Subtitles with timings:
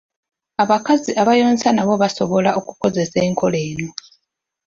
[0.63, 3.89] Abakazi abayonsa nabo basobola okukozesa enkola eno.